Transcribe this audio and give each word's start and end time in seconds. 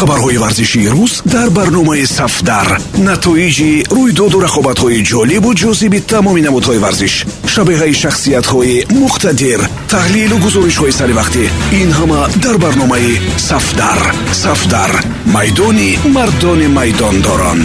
хабарҳои 0.00 0.38
варзишии 0.44 0.88
рӯз 0.96 1.12
дар 1.34 1.48
барномаи 1.58 2.04
сафдар. 2.18 2.68
Натоиҷи 3.08 3.70
рӯйдоду 3.96 4.38
рақобатҳои 4.46 5.04
ҷолибу 5.10 5.50
ҷозиби 5.62 6.00
тамоми 6.12 6.42
намудҳои 6.48 6.82
варзиш 6.84 7.14
шабеҳаи 7.52 7.94
шахсиятҳои 8.02 8.76
муқтадир 9.02 9.60
таҳлилу 9.92 10.36
гузоришҳои 10.44 10.96
саривақтӣ 11.00 11.44
ин 11.80 11.90
ҳама 11.98 12.20
дар 12.44 12.56
барномаи 12.64 13.12
сафдар. 13.48 14.00
Сафдар 14.44 14.92
майдони 15.34 15.90
мардони 16.16 16.68
майдондорон. 16.78 17.60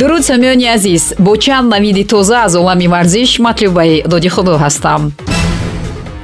Дуруд 0.00 0.22
самиёни 0.30 0.66
азиз 0.76 1.04
бо 1.24 1.32
чанд 1.44 1.66
навиди 1.74 2.04
тоза 2.12 2.38
аз 2.46 2.54
олами 2.60 2.86
варзиш 2.94 3.30
матлубаи 3.46 4.02
додихудо 4.12 4.54
ҳастам 4.64 5.02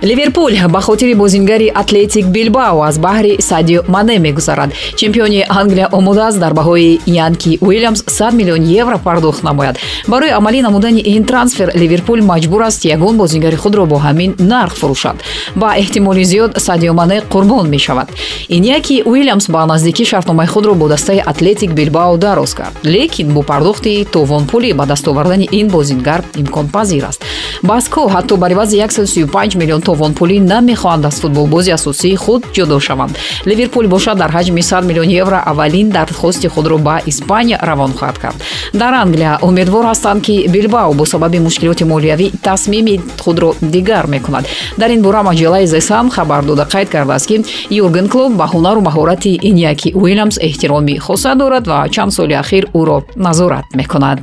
ливерпул 0.03 0.51
ба 0.69 0.81
хотири 0.81 1.15
бозингари 1.15 1.73
атлетик 1.75 2.27
билбао 2.27 2.83
аз 2.83 2.99
баҳри 2.99 3.41
садио 3.41 3.83
мане 3.89 4.19
мегузарад. 4.19 4.71
Чемпиони 4.97 5.45
англия 5.49 5.89
омодааст 5.93 6.39
дар 6.39 6.53
баҳои 6.53 7.01
янки 7.07 7.59
уилямс 7.61 8.05
100 8.07 8.33
миллион 8.33 8.63
евро 8.63 8.99
пардохт 8.99 9.43
намояд. 9.43 9.79
Барои 10.07 10.31
амалӣ 10.31 10.63
намудани 10.63 11.01
ин 11.01 11.25
трансфер 11.25 11.73
ливерпул 11.75 12.23
маҷбур 12.23 12.63
аст 12.63 12.85
ягон 12.85 13.17
бозингари 13.17 13.57
худро 13.57 13.87
бо 13.87 13.97
ҳамин 13.97 14.35
нарх 14.39 14.75
фурӯшад. 14.77 15.17
Ба 15.57 15.75
эҳтимоли 15.79 16.25
зиёд 16.25 16.59
садио 16.59 16.93
мане 16.93 17.23
қурбон 17.33 17.69
мешавад. 17.69 18.09
Иньяки 18.49 19.03
уилямс 19.05 19.49
ба 19.49 19.67
наздикӣ 19.67 20.05
шартномаи 20.05 20.47
худро 20.47 20.75
бо 20.75 20.89
дастаи 20.89 21.23
атлетик 21.27 21.71
билбао 21.73 22.17
дароз 22.17 22.55
кард. 22.55 22.75
Лекин 22.85 23.29
бо 23.35 23.43
пардохти 23.43 24.07
товонпулӣ 24.13 24.75
ба 24.75 24.87
дастовардани 24.87 25.49
ин 25.53 25.69
бозингар 25.69 26.23
имконпазир 26.37 27.05
аст 27.09 27.25
баско 27.63 28.09
ҳатто 28.09 28.37
бар 28.37 28.51
ивази 28.53 28.77
135 28.79 29.57
миллион 29.57 29.81
товонпулӣ 29.81 30.41
намехоҳанд 30.41 31.07
аз 31.07 31.21
футболбози 31.21 31.71
асосии 31.71 32.17
худ 32.17 32.43
ҷудо 32.57 32.81
шаванд. 32.81 33.19
Ливерпул 33.47 33.87
бошад 33.89 34.19
дар 34.19 34.31
ҳаҷми 34.31 34.63
100 34.63 34.85
миллион 34.85 35.09
евро 35.09 35.39
аввалин 35.47 35.91
дардхости 35.91 36.47
худро 36.49 36.79
ба 36.79 37.01
испания 37.07 37.59
равон 37.63 37.93
хоҳад 37.93 38.19
кард. 38.19 38.43
Дар 38.75 38.95
англия 38.95 39.39
умедвор 39.43 39.85
ҳастанд 39.85 40.21
ки 40.23 40.49
билбао 40.49 40.95
бо 40.95 41.05
сабаби 41.07 41.39
мушкилоти 41.39 41.85
молиявӣ 41.85 42.31
тасмими 42.43 43.01
худро 43.25 43.55
дигар 43.63 44.07
мекунад. 44.07 44.45
Дар 44.79 44.91
ин 44.91 45.03
бора 45.03 45.23
маҷалаи 45.23 45.67
зесан 45.67 46.11
хабар 46.11 46.45
дода 46.45 46.65
қайд 46.73 46.89
кардааст 46.89 47.27
ки 47.27 47.45
юрген 47.71 48.09
клуб 48.09 48.33
ба 48.37 48.47
ҳунару 48.53 48.81
маҳорати 48.81 49.39
иньяки 49.43 49.93
уилямс 49.95 50.39
эҳтироми 50.39 50.99
хоса 50.99 51.35
дорад 51.35 51.67
ва 51.67 51.89
чанд 51.95 52.13
соли 52.13 52.35
ахир 52.35 52.65
ӯро 52.75 52.99
назорат 53.17 53.65
мекунад 53.75 54.19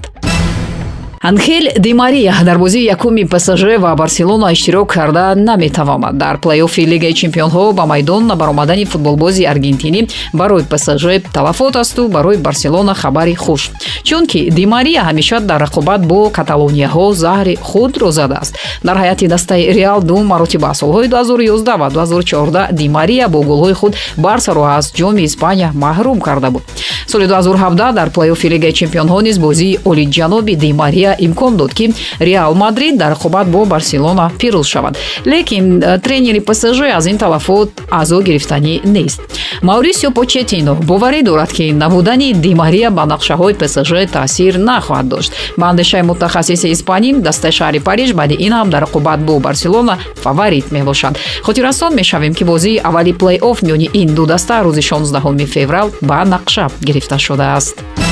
анхел 1.27 1.63
ди 1.79 1.93
мария 1.93 2.35
дар 2.43 2.57
бозии 2.59 2.85
якуми 2.85 3.23
псж 3.23 3.79
ва 3.79 3.95
барселона 3.95 4.53
иштирок 4.53 4.93
карда 4.93 5.33
наметавонад. 5.35 6.17
Дар 6.17 6.37
плейоффи 6.37 6.81
лигаи 6.81 7.13
чемпионҳо 7.13 7.73
ба 7.73 7.85
майдон 7.85 8.27
баромадани 8.27 8.85
футболбози 8.85 9.43
аргентинӣ 9.43 10.07
барои 10.33 10.63
псж 10.63 11.23
талафот 11.33 11.75
асту 11.75 12.07
барои 12.07 12.37
барселона 12.37 12.93
хабари 12.93 13.33
хуш. 13.33 13.71
Чунки 14.03 14.51
ди 14.51 14.65
мария 14.65 15.01
ҳамеша 15.01 15.39
дар 15.39 15.61
рақобат 15.63 16.05
бо 16.05 16.29
каталонияҳо 16.29 17.13
заҳри 17.13 17.55
худро 17.55 18.11
задааст 18.11 18.55
дар 18.83 18.97
ҳайати 18.97 19.27
дастаи 19.27 19.73
реал 19.73 20.03
ду 20.03 20.17
маротиба 20.17 20.73
солҳои 20.73 21.07
2011 21.07 21.77
ва 21.77 21.89
2014 21.89 22.71
ди 22.71 22.87
мария 22.89 23.27
бо 23.27 23.41
голҳои 23.41 23.73
худ 23.73 23.95
барсаро 24.17 24.63
аз 24.63 24.93
ҷоми 24.93 25.23
испания 25.23 25.71
маҳрум 25.73 26.19
карда 26.19 26.51
буд. 26.51 26.63
Соли 27.07 27.27
2017 27.27 27.93
дар 27.93 28.09
плейоффи 28.09 28.47
лигаи 28.47 28.73
чемпионҳо 28.73 29.21
низ 29.21 29.39
бозии 29.39 29.79
олиҷаноби 29.85 30.55
ди 30.55 30.73
мария 30.73 31.14
имкон 31.19 31.57
дод 31.57 31.73
ки 31.73 31.93
реал 32.19 32.53
мадрид 32.55 32.97
дар 32.97 33.13
рақобат 33.13 33.45
бо 33.45 33.65
барселона 33.65 34.31
пирӯз 34.39 34.67
шавад. 34.67 34.97
Лекин 35.25 35.81
э, 35.81 35.99
тренери 35.99 36.39
псж 36.39 36.79
аз 36.95 37.05
ин 37.07 37.17
талафот 37.17 37.69
аъзо 37.89 38.21
гирифтанӣ 38.21 38.81
нест. 38.83 39.21
Маурисио 39.61 40.11
почетино 40.11 40.75
боварӣ 40.75 41.23
дорад 41.23 41.51
ки 41.53 41.71
набудани 41.71 42.33
ди 42.33 42.53
мария 42.55 42.91
ба 42.91 43.03
нақшаҳои 43.03 43.53
псж 43.53 44.11
таъсир 44.11 44.55
нахоҳад 44.55 45.07
дошт. 45.07 45.33
Ба 45.57 45.67
андешаи 45.67 46.01
мутахассиси 46.01 46.67
испанӣ 46.71 47.13
дастаи 47.21 47.51
шаҳри 47.51 47.79
париж 47.79 48.13
баъди 48.13 48.35
ин 48.39 48.53
ҳам 48.53 48.69
дар 48.69 48.83
рақобат 48.83 49.17
бо 49.17 49.39
барселона 49.39 49.97
фаворит 50.23 50.71
мебошад. 50.71 51.17
Хотиррасон 51.43 51.95
мешавем 51.95 52.33
ки 52.33 52.43
бозии 52.43 52.81
аввали 52.83 53.11
плей-офф 53.11 53.57
миёни 53.65 53.89
ин 53.93 54.15
ду 54.15 54.25
даста 54.25 54.63
рӯзи 54.63 54.81
16 54.81 55.45
феврал 55.45 55.91
ба 56.01 56.23
нақша 56.25 56.71
гирифта 56.81 57.17
шудааст 57.19 58.04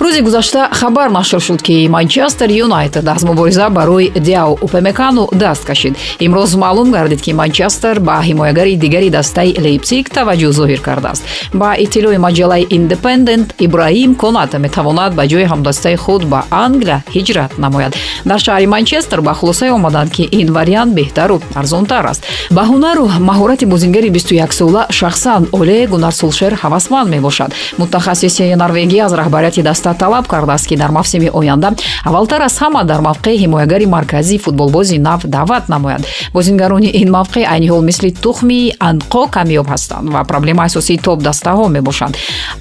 рӯзи 0.00 0.20
гузашта 0.22 0.68
хабар 0.72 1.10
нашр 1.10 1.40
шуд 1.40 1.62
ки 1.62 1.88
манчестер 1.88 2.50
юнайтед 2.50 3.08
аз 3.08 3.22
мубориза 3.24 3.68
барои 3.68 4.10
диао 4.10 4.52
упемекану 4.62 5.28
даст 5.32 5.64
кашид. 5.64 5.96
Имрӯз 6.20 6.56
маълум 6.56 6.90
гардид 6.90 7.20
ки 7.22 7.32
манчестер 7.32 8.00
ба 8.00 8.22
ҳимоягари 8.22 8.76
дигари 8.76 9.10
дастаи 9.10 9.54
лейпсиг 9.64 10.08
таваҷҷӯҳ 10.16 10.52
зоҳир 10.58 10.80
кардааст. 10.80 11.22
Ба 11.52 11.74
иттилои 11.84 12.18
маҷалаи 12.26 12.66
индепендент 12.70 13.54
ибраҳим 13.58 14.14
коната 14.14 14.58
метавонад 14.58 15.14
ба 15.14 15.24
ҷои 15.26 15.46
ҳамдастаи 15.52 15.96
худ 15.96 16.22
ба 16.32 16.40
англия 16.50 17.02
ҳиҷрат 17.14 17.58
намояд. 17.58 17.92
Дар 18.24 18.38
шаҳри 18.38 18.66
манчестер 18.66 19.20
ба 19.20 19.32
хулосае 19.34 19.72
омаданд 19.72 20.10
ки 20.16 20.28
ин 20.40 20.52
вариант 20.52 20.94
беҳтару 20.98 21.42
арзонтар 21.60 22.06
аст. 22.06 22.22
Ба 22.50 22.62
ҳунару 22.70 23.04
маҳорати 23.30 23.64
бозингари 23.66 24.08
21сола 24.10 24.82
шахсан 24.92 25.48
оле 25.52 25.86
гунар 25.86 26.12
сулшер 26.12 26.52
ҳавасманд 26.62 27.08
мебошад. 27.14 27.50
Мутахассиси 27.78 28.54
норвегия 28.62 29.04
аз 29.06 29.12
раҳбарияти 29.12 29.62
даста 29.62 29.87
талаб 29.94 30.26
кардааст 30.26 30.66
ки 30.66 30.76
дар 30.76 30.90
мавсими 30.90 31.30
оянда 31.32 31.74
аввалтар 32.04 32.42
аз 32.42 32.58
ҳама 32.58 32.84
дар 32.84 33.00
мавқеи 33.00 33.38
ҳимоягари 33.38 33.86
марказии 33.86 34.38
футболбози 34.38 34.98
нав 34.98 35.26
даъват 35.26 35.68
намояд. 35.68 36.06
Бозингарони 36.32 36.86
ин 36.86 37.08
мавқеъ 37.10 37.46
айни 37.48 37.68
ҳол 37.68 37.82
мисли 37.82 38.10
тухми 38.12 38.72
анқо 38.80 39.30
камёб 39.30 39.66
ҳастанд 39.68 40.10
ва 40.10 40.24
проблемаи 40.24 40.66
асосии 40.66 40.98
топ 40.98 41.22
дастаҳо 41.22 41.68
мебошанд. 41.68 42.16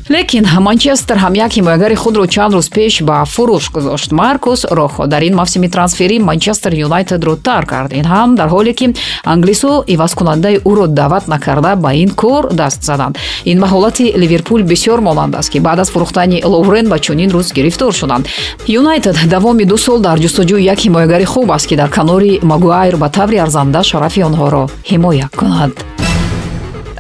Лекин 0.10 0.46
манчестер 0.60 1.18
ҳам 1.18 1.34
як 1.36 1.52
ҳимоягари 1.58 1.96
худро 1.96 2.26
чанд 2.28 2.54
рӯз 2.54 2.70
пеш 2.76 3.04
ба 3.04 3.26
фурӯш 3.26 3.72
гузошт. 3.72 4.12
Маркус 4.12 4.66
рохо 4.72 5.08
дар 5.08 5.22
ин 5.22 5.36
мавсими 5.36 5.70
трансферӣ 5.70 6.20
манчестер 6.20 6.74
юнайтедро 6.74 7.36
тарк 7.36 7.68
кард. 7.70 7.94
Ин 7.94 8.06
ҳам 8.06 8.36
дар 8.36 8.50
ҳоле 8.50 8.74
ки 8.74 8.96
англисо 9.24 9.84
ивазкунандаи 9.88 10.58
ӯро 10.70 10.88
даъват 10.88 11.28
накарда 11.28 11.76
ба 11.76 11.94
ин 11.94 12.10
кор 12.10 12.44
даст 12.54 12.84
заданд 12.84 13.18
ин 13.46 13.60
ба 13.60 13.68
ҳолати 13.68 14.14
ливерпул 14.22 14.62
бисёр 14.64 15.00
монанд 15.02 15.36
аст 15.36 15.50
ки 15.52 15.60
баъд 15.60 15.80
аз 15.80 15.90
фурӯхтани 15.92 16.42
ловрен 16.46 16.88
ба 16.90 16.98
чунин 17.18 17.32
рӯз 17.32 17.54
гирифтор 17.54 17.94
шуданд. 17.94 18.28
Юнайтед 18.68 19.18
давоми 19.30 19.66
ду 19.66 19.78
сол 19.78 20.00
дар 20.00 20.18
ҷустуҷӯи 20.20 20.62
як 20.74 20.80
ҳимоягари 20.86 21.26
хуб 21.26 21.52
аст 21.52 21.68
ки 21.68 21.76
дар 21.76 21.90
канори 21.90 22.40
магуайр 22.44 22.96
ба 22.98 23.10
таври 23.10 23.38
арзанда 23.38 23.82
шарафи 23.84 24.22
онҳоро 24.30 24.64
ҳимоя 24.90 25.28
кунад 25.40 25.72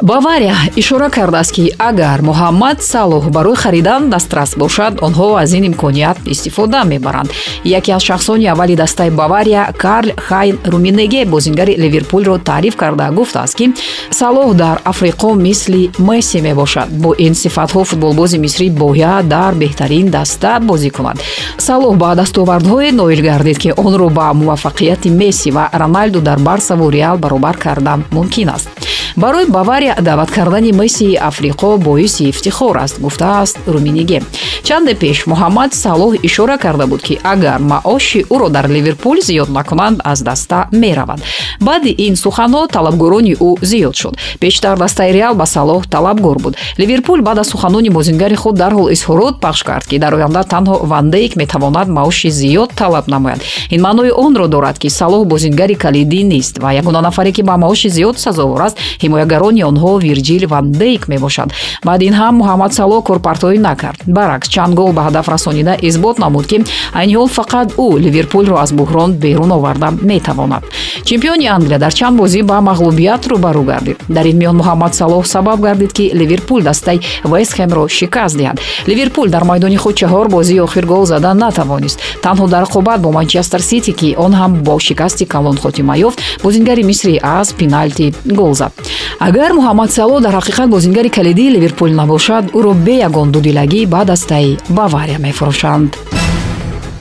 бавария 0.01 0.55
ишора 0.75 1.09
кардааст 1.09 1.51
ки 1.51 1.71
агар 1.77 2.21
муҳаммад 2.21 2.81
салоҳ 2.81 3.29
барои 3.29 3.55
харидан 3.55 4.09
дастрас 4.09 4.55
бошад 4.57 4.93
онҳо 5.01 5.37
аз 5.43 5.53
ин 5.53 5.63
имконият 5.63 6.17
истифода 6.25 6.83
мебаранд. 6.83 7.29
Яке 7.63 7.91
аз 7.91 8.03
шахсони 8.03 8.45
аввали 8.45 8.75
дастаи 8.75 9.09
бавария 9.09 9.73
карл 9.77 10.09
хайн 10.17 10.57
руминеге 10.65 11.25
бозингари 11.25 11.75
ливерпулро 11.77 12.37
таъриф 12.37 12.75
карда 12.75 13.11
гуфтааст 13.11 13.55
ки 13.55 13.73
салоҳ 14.11 14.53
дар 14.53 14.81
африқо 14.85 15.33
мисли 15.33 15.91
месси 15.99 16.41
мебошад. 16.41 16.89
Бо 16.89 17.15
ин 17.17 17.33
сифатҳо 17.35 17.83
футболбози 17.83 18.37
мисрӣ 18.37 18.69
бояд 18.69 19.27
дар 19.27 19.53
беҳтарин 19.53 20.09
даста 20.09 20.59
бозӣ 20.59 20.89
кунад. 20.89 21.17
Салоҳ 21.57 21.95
ба 21.97 22.15
дастовардҳое 22.15 22.91
ноил 22.91 23.21
гардид 23.21 23.57
ки 23.57 23.73
онро 23.77 24.09
ба 24.09 24.33
муваффақияти 24.33 25.09
месси 25.09 25.51
ва 25.51 25.69
роналду 25.73 26.21
дар 26.21 26.39
барсаву 26.39 26.89
реал 26.89 27.17
баробар 27.17 27.57
кардан 27.57 28.03
мумкин 28.11 28.49
аст 28.49 28.69
барои 29.17 29.45
бавария 29.49 29.95
даъват 30.01 30.31
кардани 30.31 30.71
мессии 30.71 31.17
африқо 31.17 31.77
боиси 31.77 32.29
ифтихор 32.29 32.75
аст 32.75 32.99
гуфтааст 33.01 33.59
руминиге. 33.67 34.21
Чанде 34.63 34.95
пеш 34.95 35.25
муҳаммад 35.25 35.73
салоҳ 35.73 36.19
ишора 36.23 36.57
карда 36.57 36.87
буд 36.87 37.01
ки 37.01 37.19
агар 37.23 37.59
маоши 37.59 38.21
ӯро 38.29 38.49
дар 38.49 38.65
ливерпул 38.69 39.17
зиёд 39.21 39.49
накунанд 39.49 40.01
аз 40.03 40.21
даста 40.21 40.67
меравад. 40.71 41.19
Баъди 41.61 41.95
ин 41.97 42.15
суханҳо 42.15 42.67
талабгорони 42.67 43.33
ӯ 43.35 43.65
зиёд 43.65 43.95
шуд. 43.95 44.17
Бештар 44.41 44.77
дастаи 44.77 45.13
реал 45.13 45.35
ба 45.35 45.45
салоҳ 45.45 45.87
талабгор 45.89 46.37
буд. 46.39 46.55
Ливерпул 46.77 47.21
баъд 47.21 47.37
аз 47.39 47.47
суханони 47.47 47.89
бозингари 47.89 48.35
худ 48.35 48.55
дарҳол 48.55 48.91
изҳорот 48.95 49.39
пахш 49.41 49.63
кард 49.63 49.87
ки 49.87 49.99
дар 49.99 50.13
оянда 50.13 50.43
танҳо 50.43 50.85
вандейк 50.85 51.35
метавонад 51.35 51.87
маоши 51.87 52.29
зиёд 52.29 52.69
талаб 52.75 53.07
намояд. 53.07 53.41
Ин 53.71 53.81
маънои 53.81 54.11
онро 54.11 54.47
дорад 54.47 54.77
ки 54.79 54.89
салоҳ 54.89 55.25
бозингари 55.25 55.75
калидӣ 55.75 56.23
нест 56.23 56.57
ва 56.59 56.69
ягона 56.73 57.01
нафаре 57.01 57.31
ки 57.31 57.41
ба 57.41 57.57
маоши 57.57 57.89
зиёд 57.89 58.17
сазовор 58.19 58.61
аст 58.61 58.77
ҳимоягарони 59.07 59.63
онҳо 59.71 59.91
вирҷил 60.05 60.43
ван 60.51 60.65
дейк 60.71 61.07
мебошад. 61.07 61.49
Баъд 61.87 62.01
ин 62.07 62.13
ҳам 62.19 62.33
муҳаммад 62.41 62.71
сало 62.77 62.97
корпартоӣ 63.09 63.57
накард. 63.69 63.99
Баръакс 64.17 64.47
чанд 64.53 64.73
гол 64.79 64.91
ба 64.97 65.01
ҳадаф 65.07 65.27
расонида 65.33 65.73
исбот 65.87 66.15
намуд 66.23 66.45
ки 66.51 66.57
айни 66.99 67.13
ҳол 67.19 67.29
фақат 67.39 67.67
ӯ 67.85 67.87
ливерпулро 68.05 68.55
аз 68.63 68.71
буҳрон 68.79 69.11
берун 69.23 69.51
оварда 69.57 69.87
метавонад. 70.11 70.63
Чемпиони 71.09 71.47
англия 71.57 71.79
дар 71.79 71.93
чанд 71.99 72.15
бозӣ 72.21 72.41
ба 72.43 72.57
мағлубият 72.69 73.23
рӯбарӯ 73.31 73.63
гардид. 73.71 73.97
Дар 74.15 74.25
ин 74.31 74.37
миён 74.41 74.55
муҳаммад 74.61 74.93
салоҳ 75.01 75.23
сабаб 75.33 75.59
гардид 75.67 75.91
ки 75.97 76.05
ливерпул 76.19 76.61
дастаи 76.69 76.99
вестхемро 77.31 77.87
шикаст 77.97 78.35
диҳад. 78.39 78.57
Ливерпул 78.89 79.27
дар 79.35 79.43
майдони 79.43 79.77
худ 79.83 79.95
чаҳор 80.01 80.27
бозии 80.35 80.59
охир 80.67 80.85
гол 80.85 81.05
зада 81.05 81.33
натавонист. 81.33 81.97
Танҳо 82.25 82.47
дар 82.47 82.63
рақобат 82.67 82.99
бо 83.01 83.11
манчестер 83.11 83.61
сити 83.61 83.91
ки 83.99 84.15
он 84.17 84.33
ҳам 84.33 84.51
бо 84.67 84.79
шикасти 84.79 85.25
калон 85.25 85.57
хотима 85.57 85.97
ёфт 85.97 86.19
бозингари 86.43 86.83
мисрӣ 86.83 87.19
аз 87.23 87.53
пеналти 87.53 88.13
гол 88.25 88.53
зад 88.53 88.71
агар 89.19 89.51
муҳаммад 89.57 89.89
сало 89.97 90.19
дар 90.19 90.33
ҳақиқат 90.39 90.67
бозингари 90.67 91.09
калидии 91.09 91.53
ливерпул 91.55 91.91
набошад 92.01 92.45
ӯро 92.57 92.73
бе 92.85 92.95
ягон 93.07 93.31
дудилагӣ 93.31 93.81
ба 93.93 94.01
дастаи 94.05 94.57
бавария 94.69 95.19
мефурӯшанд. 95.25 95.91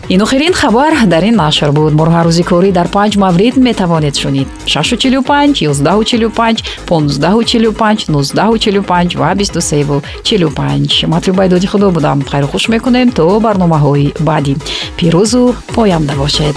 Ин 0.09 0.23
охирин 0.23 0.53
хабар 0.53 0.93
дар 1.07 1.25
ин 1.25 1.35
нашр 1.35 1.73
буд. 1.73 1.93
Моро 1.99 2.13
рӯзи 2.27 2.45
корӣ 2.51 2.71
дар 2.73 2.89
панҷ 2.89 3.17
маврид 3.17 3.57
метавонед 3.57 4.15
шунид. 4.17 4.49
645 4.67 5.63
145 5.63 6.63
1545 6.89 8.09
1945 8.09 9.17
ва 9.17 9.35
2345 9.35 11.07
матлубаи 11.07 11.49
доди 11.49 11.67
худо 11.67 11.91
будам. 11.91 12.23
Хайру 12.23 12.47
хуш 12.47 12.69
мекунем 12.69 13.11
то 13.11 13.41
барномаҳои 13.41 14.15
баъдӣ 14.21 14.55
пирӯзу 14.99 15.55
поямда 15.75 16.15
бошед 16.15 16.57